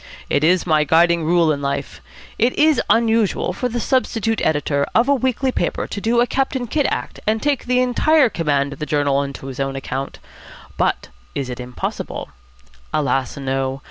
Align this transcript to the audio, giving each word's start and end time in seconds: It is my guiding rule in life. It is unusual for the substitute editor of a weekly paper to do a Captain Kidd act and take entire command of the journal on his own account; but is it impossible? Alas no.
It 0.31 0.43
is 0.43 0.65
my 0.65 0.83
guiding 0.83 1.23
rule 1.25 1.51
in 1.51 1.61
life. 1.61 2.01
It 2.39 2.53
is 2.57 2.81
unusual 2.89 3.53
for 3.53 3.69
the 3.69 3.79
substitute 3.79 4.41
editor 4.43 4.83
of 4.95 5.07
a 5.07 5.13
weekly 5.13 5.51
paper 5.51 5.85
to 5.85 6.01
do 6.01 6.19
a 6.21 6.25
Captain 6.25 6.65
Kidd 6.65 6.87
act 6.89 7.19
and 7.27 7.39
take 7.39 7.69
entire 7.69 8.27
command 8.27 8.73
of 8.73 8.79
the 8.79 8.87
journal 8.87 9.15
on 9.17 9.31
his 9.31 9.59
own 9.59 9.75
account; 9.75 10.17
but 10.75 11.09
is 11.35 11.51
it 11.51 11.59
impossible? 11.59 12.29
Alas 12.91 13.37
no. 13.37 13.79